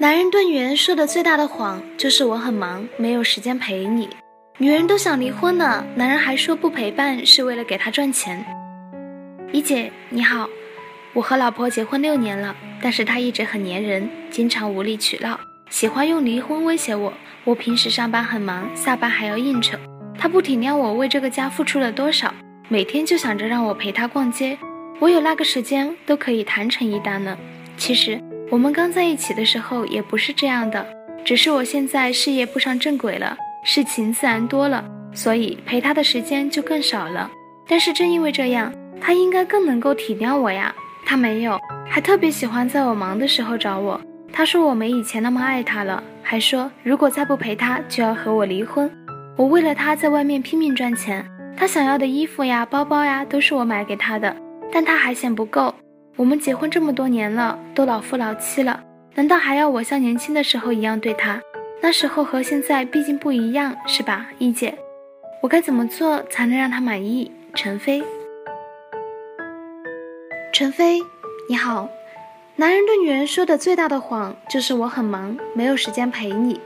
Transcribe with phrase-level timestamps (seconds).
[0.00, 4.08] 男人对女人说的最大的谎就是我很忙，没有时间陪你。
[4.56, 8.42] 女人都想离婚了，男人还说不陪伴是为了给他赚钱。
[9.52, 10.48] 一姐你好，
[11.12, 15.38] 我和老婆结婚六年了，但是她一直很粘人，经常无理取闹，
[15.68, 17.12] 喜欢用离婚威胁我。
[17.44, 19.76] 我平时上班很忙，下班还要应酬，
[20.18, 22.32] 她不体谅我为这个家付出了多少，
[22.70, 24.56] 每天就想着让我陪她逛街，
[24.98, 27.36] 我有那个时间都可以谈成一单了。
[27.76, 28.18] 其实。
[28.50, 30.84] 我们刚在一起的时候也不是这样的，
[31.24, 34.84] 只是我现在事业步上正轨了，事情自然多了，
[35.14, 37.30] 所以陪他的时间就更少了。
[37.68, 40.74] 但是正因为这样，他应该更能够体谅我呀。
[41.06, 41.56] 他没有，
[41.88, 44.00] 还特别喜欢在我忙的时候找我。
[44.32, 48.90] 他说我没以前那么爱他了，还说如果再不陪他就要和我离婚。
[49.36, 51.24] 我为了他在外面拼命赚钱，
[51.56, 54.34] 他想要的衣服呀、包包呀都是我买给他的，
[54.72, 55.72] 但他还嫌不够。
[56.16, 58.82] 我们结婚这么多年了，都老夫老妻了，
[59.14, 61.40] 难道还要我像年轻的时候一样对他？
[61.80, 64.76] 那时候和现在毕竟不一样，是吧，一姐？
[65.42, 67.32] 我该怎么做才能让他满意？
[67.54, 68.02] 陈飞，
[70.52, 71.00] 陈飞，
[71.48, 71.88] 你好。
[72.56, 76.60] 男人对女人说的最大的谎就是我很忙，没有时间陪你。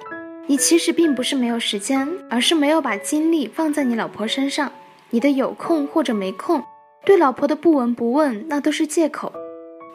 [0.47, 4.73] 你其实并不是没有时间，而是没有把精力放在你老婆身上。
[5.11, 6.65] 你的有空或者没空，
[7.05, 9.31] 对老婆的不闻不问，那都是借口。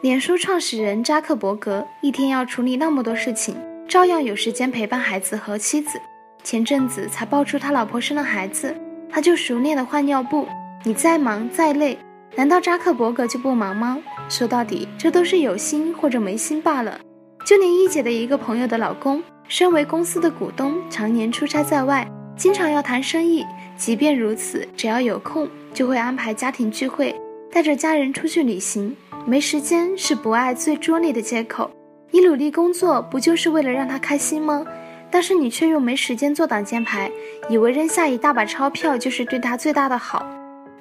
[0.00, 3.56] 脸书创始人扎克伯格一天要处理那么多事情，
[3.88, 6.00] 照样有时间陪伴孩子和妻子。
[6.44, 8.74] 前阵子才爆出他老婆生了孩子，
[9.10, 10.46] 他就熟练的换尿布。
[10.84, 11.98] 你再忙再累，
[12.36, 13.98] 难道扎克伯格就不忙吗？
[14.28, 17.00] 说到底，这都是有心或者没心罢了。
[17.44, 23.44] 就连一姐的一个朋友的老公，身为公司的股东，常年出差在外，经常要谈生意。
[23.80, 27.18] 即便如此，只要有空，就会安排家庭聚会，
[27.50, 28.94] 带着家人出去旅行。
[29.24, 31.70] 没时间是不爱最拙劣的借口。
[32.10, 34.66] 你努力工作不就是为了让他开心吗？
[35.10, 37.10] 但是你却又没时间做挡箭牌，
[37.48, 40.28] 以为扔下一大把钞票就是对他最大的好。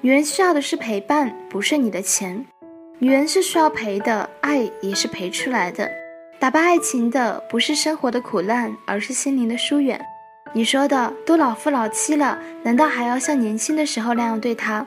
[0.02, 2.46] 女人需要的是陪伴，不是你的钱。
[3.00, 5.90] 女人是需要陪的，爱也是陪出来的。
[6.38, 9.98] 打败爱情的不是生活的苦难，而是心灵的疏远。
[10.52, 14.86] 你说的都老夫老妻了，难道还要像年轻的时候那样对他？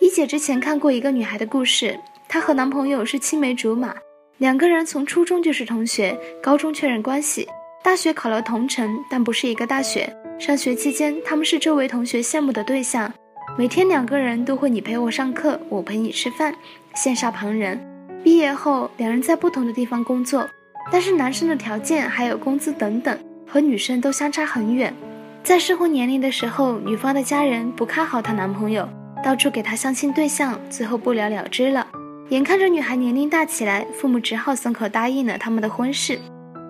[0.00, 1.98] 一姐之前看过一个女孩的故事。
[2.26, 3.94] 她和男朋友是青梅竹马，
[4.38, 7.46] 两个人从初中就是同学，高中确认关系，
[7.82, 10.10] 大学考了同城，但不是一个大学。
[10.38, 13.12] 上学期间，他们是周围同学羡慕的对象，
[13.58, 16.52] 每天两个人都会你陪我上课，我陪你吃饭，
[16.96, 17.78] 羡煞旁人。
[18.24, 20.48] 毕业后，两人在不同的地方工作，
[20.90, 23.16] 但是男生的条件还有工资等等，
[23.46, 24.94] 和女生都相差很远。
[25.42, 28.88] 在适婚年龄的时候，女方的家人不看好她男朋友，
[29.22, 31.86] 到处给她相亲对象，最后不了了之了。
[32.30, 36.18] 眼看着女孩年龄大起来，父母只好松口答应了他们的婚事，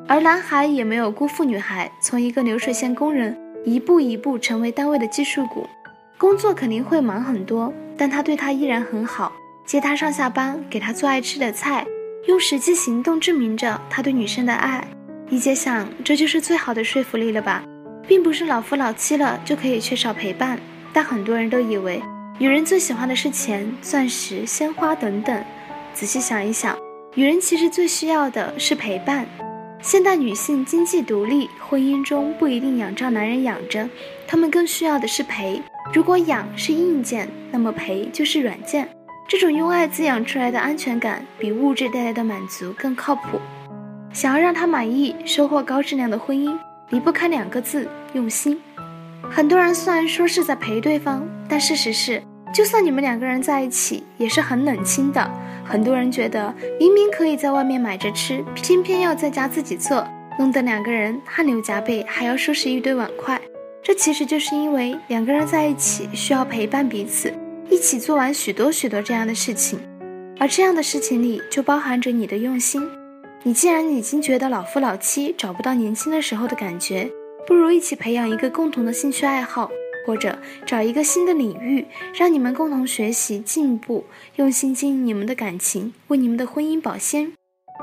[0.08, 5.64] 而男孩也没有辜负女孩，从一个流水线工人一步一步成为单位的技术股。
[6.18, 9.32] 工作肯定会忙很多，但他对她依然很好，
[9.64, 11.86] 接她上下班，给她做爱吃的菜，
[12.26, 14.84] 用实际行动证明着他对女生的爱。
[15.34, 17.64] 一姐想，这就是最好的说服力了吧？
[18.06, 20.56] 并不是老夫老妻了就可以缺少陪伴，
[20.92, 22.00] 但很多人都以为。
[22.38, 25.44] 女人最喜欢的是钱、钻石、鲜花等等。
[25.92, 26.78] 仔细想一想，
[27.16, 29.26] 女人其实最需要的是陪伴。
[29.82, 33.90] 现代女性经济独立，婚姻中不一定仰仗男人养着，
[34.28, 35.60] 她们更需要的是陪。
[35.92, 38.88] 如果养是硬件，那么陪就是软件。
[39.26, 43.40] 这种用爱滋养出来的安全感，比物质带来的满足更靠谱。
[44.14, 46.56] 想要让他满意，收获高质量的婚姻，
[46.90, 48.56] 离不开两个字：用心。
[49.28, 52.22] 很多人虽然说是在陪对方，但事实是，
[52.54, 55.28] 就算你们两个人在一起，也是很冷清的。
[55.64, 60.06] 很多人觉得明明可以在外面买着吃，偏偏要在家自己做，
[60.38, 63.40] 弄得两个人汗流浃背，还要收拾一堆碗筷。
[63.82, 67.34] 这其实就是因为两个人在一起需要陪伴彼此，
[67.68, 69.80] 一起做完许多许多这样的事情，
[70.38, 72.80] 而这样的事情里就包含着你的用心。
[73.46, 77.10] 你既然已经觉得老夫老妻找不到年轻的时候的感觉。
[77.46, 79.70] 不如一起培养一个共同的兴趣爱好，
[80.06, 84.06] 或者找一个新的领域，让你们共同学习进步，
[84.36, 87.34] 用心经营你们的感情，为你们的婚姻保鲜。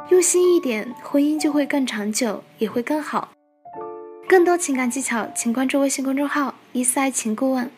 [0.09, 3.29] 用心一点，婚姻就会更长久，也会更好。
[4.27, 7.69] 更多情感技巧，请关注微信公众号“一丝爱情顾问”。